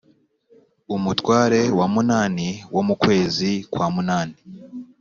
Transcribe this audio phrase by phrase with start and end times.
[0.95, 4.37] umutware wa munani wo mu kwezi kwa munani